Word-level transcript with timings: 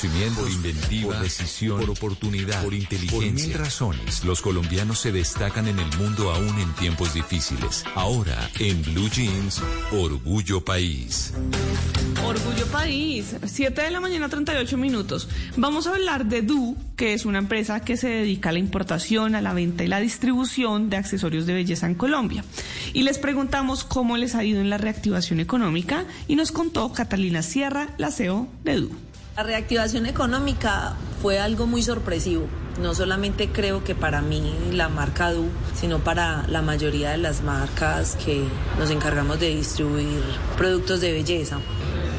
Por 0.00 0.48
inventiva, 0.48 1.14
por 1.14 1.22
decisión, 1.22 1.80
por 1.80 1.90
oportunidad, 1.90 2.62
por 2.62 2.72
inteligencia. 2.72 3.18
Por 3.18 3.48
mil 3.48 3.54
razones, 3.54 4.22
los 4.22 4.40
colombianos 4.40 5.00
se 5.00 5.10
destacan 5.10 5.66
en 5.66 5.80
el 5.80 5.96
mundo 5.96 6.30
aún 6.30 6.56
en 6.60 6.72
tiempos 6.74 7.14
difíciles. 7.14 7.82
Ahora, 7.96 8.48
en 8.60 8.80
Blue 8.82 9.10
Jeans, 9.10 9.60
Orgullo 9.90 10.64
País. 10.64 11.32
Orgullo 12.24 12.66
País, 12.66 13.34
7 13.44 13.82
de 13.82 13.90
la 13.90 13.98
mañana 13.98 14.28
38 14.28 14.76
minutos. 14.76 15.28
Vamos 15.56 15.88
a 15.88 15.94
hablar 15.94 16.26
de 16.26 16.42
Du, 16.42 16.76
que 16.94 17.12
es 17.14 17.26
una 17.26 17.38
empresa 17.38 17.80
que 17.80 17.96
se 17.96 18.08
dedica 18.08 18.50
a 18.50 18.52
la 18.52 18.60
importación, 18.60 19.34
a 19.34 19.42
la 19.42 19.52
venta 19.52 19.82
y 19.82 19.88
la 19.88 19.98
distribución 19.98 20.90
de 20.90 20.96
accesorios 20.96 21.44
de 21.46 21.54
belleza 21.54 21.86
en 21.88 21.96
Colombia. 21.96 22.44
Y 22.92 23.02
les 23.02 23.18
preguntamos 23.18 23.82
cómo 23.82 24.16
les 24.16 24.36
ha 24.36 24.44
ido 24.44 24.60
en 24.60 24.70
la 24.70 24.78
reactivación 24.78 25.40
económica 25.40 26.04
y 26.28 26.36
nos 26.36 26.52
contó 26.52 26.92
Catalina 26.92 27.42
Sierra, 27.42 27.88
la 27.98 28.12
CEO 28.12 28.46
de 28.62 28.76
Du. 28.76 29.07
La 29.38 29.44
reactivación 29.44 30.06
económica 30.06 30.96
fue 31.22 31.38
algo 31.38 31.68
muy 31.68 31.80
sorpresivo. 31.80 32.48
No 32.82 32.92
solamente 32.96 33.50
creo 33.50 33.84
que 33.84 33.94
para 33.94 34.20
mí 34.20 34.52
la 34.72 34.88
marca 34.88 35.30
Du, 35.30 35.48
sino 35.76 36.00
para 36.00 36.44
la 36.48 36.60
mayoría 36.60 37.12
de 37.12 37.18
las 37.18 37.42
marcas 37.42 38.16
que 38.16 38.42
nos 38.80 38.90
encargamos 38.90 39.38
de 39.38 39.54
distribuir 39.54 40.24
productos 40.56 41.00
de 41.00 41.12
belleza. 41.12 41.60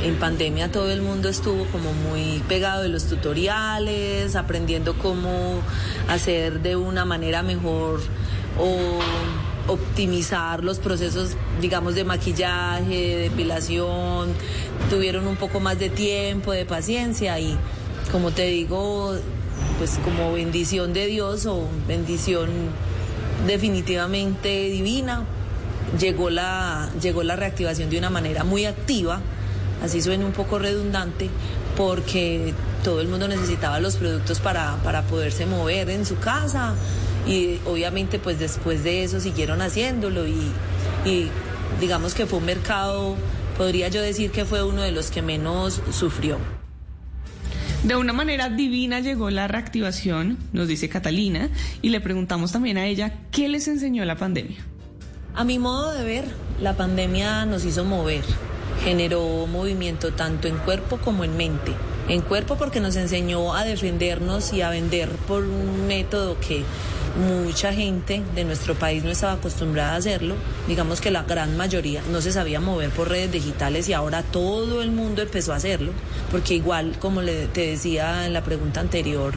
En 0.01 0.15
pandemia 0.15 0.71
todo 0.71 0.89
el 0.89 1.01
mundo 1.01 1.27
estuvo 1.27 1.65
como 1.65 1.91
muy 1.91 2.41
pegado 2.47 2.83
de 2.83 2.87
los 2.87 3.03
tutoriales, 3.07 4.37
aprendiendo 4.37 4.97
cómo 4.97 5.59
hacer 6.07 6.61
de 6.61 6.77
una 6.77 7.03
manera 7.03 7.43
mejor 7.43 7.99
o 8.57 8.99
optimizar 9.67 10.63
los 10.63 10.79
procesos, 10.79 11.35
digamos, 11.61 11.95
de 11.95 12.03
maquillaje, 12.03 12.89
de 12.89 13.17
depilación, 13.29 14.33
tuvieron 14.89 15.27
un 15.27 15.35
poco 15.35 15.59
más 15.59 15.77
de 15.79 15.89
tiempo, 15.89 16.51
de 16.51 16.65
paciencia 16.65 17.39
y, 17.39 17.57
como 18.11 18.31
te 18.31 18.47
digo, 18.47 19.15
pues 19.77 19.99
como 20.03 20.33
bendición 20.33 20.93
de 20.93 21.07
Dios 21.07 21.45
o 21.45 21.67
bendición 21.87 22.49
definitivamente 23.47 24.69
divina, 24.69 25.23
llegó 25.99 26.29
la, 26.29 26.89
llegó 27.01 27.23
la 27.23 27.35
reactivación 27.35 27.89
de 27.89 27.97
una 27.97 28.09
manera 28.09 28.43
muy 28.43 28.65
activa, 28.65 29.21
así 29.83 30.01
suena 30.01 30.25
un 30.25 30.33
poco 30.33 30.59
redundante, 30.59 31.29
porque 31.77 32.53
todo 32.83 33.01
el 33.01 33.07
mundo 33.07 33.27
necesitaba 33.27 33.79
los 33.79 33.95
productos 33.95 34.39
para, 34.39 34.77
para 34.83 35.03
poderse 35.03 35.45
mover 35.45 35.89
en 35.89 36.05
su 36.05 36.17
casa 36.17 36.75
y 37.27 37.59
obviamente 37.65 38.19
pues 38.19 38.39
después 38.39 38.83
de 38.83 39.03
eso 39.03 39.19
siguieron 39.19 39.61
haciéndolo 39.61 40.27
y, 40.27 40.51
y 41.05 41.27
digamos 41.79 42.13
que 42.13 42.25
fue 42.25 42.39
un 42.39 42.45
mercado, 42.45 43.15
podría 43.57 43.89
yo 43.89 44.01
decir 44.01 44.31
que 44.31 44.45
fue 44.45 44.63
uno 44.63 44.81
de 44.81 44.91
los 44.91 45.11
que 45.11 45.21
menos 45.21 45.81
sufrió. 45.91 46.37
De 47.83 47.95
una 47.95 48.11
manera 48.11 48.49
divina 48.49 48.99
llegó 48.99 49.29
la 49.29 49.47
reactivación, 49.47 50.37
nos 50.51 50.67
dice 50.67 50.89
Catalina, 50.89 51.49
y 51.81 51.89
le 51.89 52.01
preguntamos 52.01 52.51
también 52.51 52.77
a 52.77 52.85
ella 52.85 53.13
qué 53.31 53.47
les 53.47 53.69
enseñó 53.69 54.03
la 54.03 54.17
pandemia. 54.17 54.57
A 55.33 55.45
mi 55.45 55.59
modo 55.59 55.93
de 55.93 56.03
ver, 56.03 56.25
la 56.61 56.75
pandemia 56.75 57.45
nos 57.45 57.63
hizo 57.63 57.85
mover, 57.85 58.23
generó 58.83 59.47
movimiento 59.47 60.11
tanto 60.11 60.47
en 60.47 60.57
cuerpo 60.57 60.97
como 60.97 61.23
en 61.23 61.37
mente. 61.37 61.73
En 62.07 62.21
cuerpo 62.21 62.55
porque 62.55 62.79
nos 62.79 62.95
enseñó 62.95 63.53
a 63.53 63.63
defendernos 63.63 64.51
y 64.53 64.61
a 64.61 64.69
vender 64.69 65.09
por 65.27 65.43
un 65.43 65.87
método 65.87 66.37
que 66.39 66.63
mucha 67.17 67.73
gente 67.73 68.21
de 68.35 68.45
nuestro 68.45 68.75
país 68.75 69.03
no 69.03 69.11
estaba 69.11 69.33
acostumbrada 69.33 69.93
a 69.93 69.97
hacerlo. 69.97 70.35
Digamos 70.67 71.01
que 71.01 71.11
la 71.11 71.23
gran 71.23 71.57
mayoría 71.57 72.01
no 72.11 72.21
se 72.21 72.31
sabía 72.31 72.59
mover 72.59 72.89
por 72.89 73.09
redes 73.09 73.31
digitales 73.31 73.89
y 73.89 73.93
ahora 73.93 74.23
todo 74.23 74.81
el 74.81 74.91
mundo 74.91 75.21
empezó 75.21 75.53
a 75.53 75.57
hacerlo, 75.57 75.91
porque 76.31 76.55
igual, 76.55 76.97
como 76.99 77.21
te 77.21 77.67
decía 77.67 78.25
en 78.25 78.33
la 78.33 78.43
pregunta 78.43 78.79
anterior, 78.79 79.33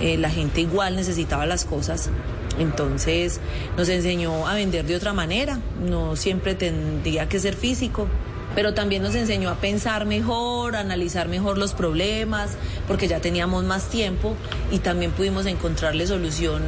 eh, 0.00 0.16
la 0.16 0.30
gente 0.30 0.60
igual 0.60 0.96
necesitaba 0.96 1.46
las 1.46 1.64
cosas. 1.64 2.10
Entonces 2.58 3.40
nos 3.76 3.88
enseñó 3.88 4.46
a 4.46 4.54
vender 4.54 4.84
de 4.84 4.96
otra 4.96 5.12
manera, 5.12 5.58
no 5.88 6.16
siempre 6.16 6.54
tendría 6.54 7.28
que 7.28 7.40
ser 7.40 7.56
físico, 7.56 8.08
pero 8.54 8.74
también 8.74 9.02
nos 9.02 9.14
enseñó 9.14 9.50
a 9.50 9.56
pensar 9.56 10.06
mejor, 10.06 10.76
a 10.76 10.80
analizar 10.80 11.28
mejor 11.28 11.58
los 11.58 11.72
problemas, 11.72 12.52
porque 12.86 13.08
ya 13.08 13.20
teníamos 13.20 13.64
más 13.64 13.88
tiempo 13.88 14.36
y 14.70 14.78
también 14.78 15.12
pudimos 15.12 15.46
encontrarle 15.46 16.06
solución, 16.06 16.62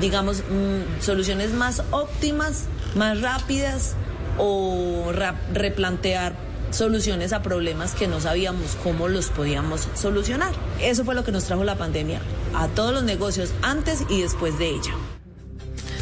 digamos, 0.00 0.40
mm, 0.40 1.02
soluciones 1.02 1.52
más 1.52 1.82
óptimas, 1.90 2.64
más 2.94 3.20
rápidas 3.20 3.94
o 4.38 5.12
replantear 5.52 6.34
soluciones 6.70 7.32
a 7.32 7.42
problemas 7.42 7.94
que 7.94 8.08
no 8.08 8.20
sabíamos 8.20 8.76
cómo 8.82 9.08
los 9.08 9.28
podíamos 9.30 9.88
solucionar. 9.94 10.52
Eso 10.80 11.04
fue 11.04 11.14
lo 11.14 11.24
que 11.24 11.32
nos 11.32 11.44
trajo 11.44 11.64
la 11.64 11.76
pandemia 11.76 12.20
a 12.54 12.68
todos 12.68 12.92
los 12.92 13.04
negocios 13.04 13.52
antes 13.62 14.04
y 14.08 14.22
después 14.22 14.58
de 14.58 14.68
ella. 14.68 15.17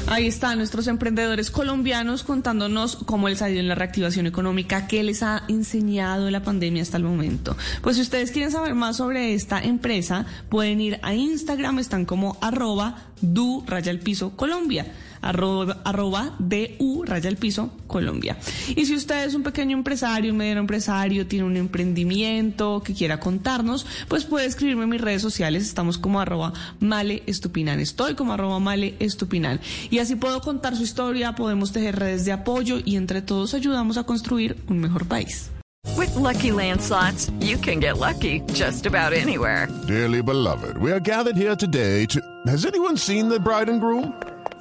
Ahí 0.09 0.29
están 0.29 0.59
nuestros 0.59 0.87
emprendedores 0.87 1.51
colombianos 1.51 2.23
contándonos 2.23 2.97
cómo 3.07 3.29
les 3.29 3.43
ha 3.43 3.51
ido 3.51 3.59
en 3.59 3.67
la 3.67 3.75
reactivación 3.75 4.27
económica, 4.27 4.87
qué 4.87 5.03
les 5.03 5.25
ha 5.25 5.43
enseñado 5.49 6.31
la 6.31 6.45
pandemia 6.45 6.83
hasta 6.83 6.97
el 6.97 7.03
momento. 7.03 7.57
Pues 7.83 7.97
si 7.97 8.03
ustedes 8.03 8.31
quieren 8.31 8.53
saber 8.53 8.77
más 8.77 8.99
sobre 8.99 9.35
esta 9.35 9.61
empresa, 9.61 10.25
pueden 10.49 10.81
ir 10.81 11.01
a 11.03 11.13
Instagram, 11.13 11.81
están 11.81 12.05
como 12.05 12.39
arroba 12.41 13.09
du 13.21 13.65
raya 13.67 13.91
el 13.91 13.99
piso 13.99 14.37
Colombia 14.37 14.87
arroba, 15.21 15.79
arroba 15.85 16.35
DU 16.39 17.05
raya 17.05 17.29
el 17.29 17.37
piso 17.37 17.71
Colombia. 17.87 18.37
Y 18.75 18.87
si 18.87 18.95
usted 18.95 19.25
es 19.25 19.35
un 19.35 19.43
pequeño 19.43 19.77
empresario, 19.77 20.33
un 20.33 20.39
mediano 20.39 20.61
empresario, 20.61 21.27
tiene 21.27 21.45
un 21.45 21.57
emprendimiento 21.57 22.83
que 22.85 22.95
quiera 22.95 23.21
contarnos, 23.21 23.87
pues 24.09 24.25
puede 24.25 24.47
escribirme 24.47 24.85
en 24.85 24.91
mis 24.91 25.01
redes 25.01 25.23
sociales. 25.23 25.65
Estamos 25.65 25.99
como 25.99 26.21
arroba 26.21 26.53
male 26.81 27.23
estupinan. 27.27 27.81
Estoy 27.81 28.15
como 28.15 28.33
arroba 28.33 28.59
male 28.59 28.97
estupinan. 28.99 29.61
Y 29.91 29.99
así 29.99 30.17
puedo 30.17 30.41
contar 30.41 30.77
su 30.77 30.83
historia, 30.83 31.35
podemos 31.35 31.73
tejer 31.73 31.97
redes 31.97 32.25
de 32.25 32.33
apoyo 32.33 32.79
y 32.85 32.97
entre 32.97 33.23
todos 33.23 33.55
ayudamos 33.55 33.97
a 33.97 34.05
construir 34.05 34.57
un 34.69 34.79
mejor 34.79 35.07
país. 35.07 35.51
With 35.97 36.15
lucky 36.17 36.51
landslots, 36.51 37.31
you 37.41 37.57
can 37.57 37.81
get 37.81 37.99
lucky 37.99 38.41
just 38.53 38.87
about 38.87 39.13
anywhere. 39.13 39.69
Dearly 39.87 40.21
beloved, 40.21 40.77
we 40.77 40.93
are 40.93 41.01
gathered 41.01 41.37
here 41.37 41.57
today 41.57 42.07
to. 42.07 42.21
Has 42.47 42.67
anyone 42.67 42.97
seen 42.97 43.29
the 43.29 43.41
bride 43.41 43.71
and 43.71 43.81
groom? 43.81 44.13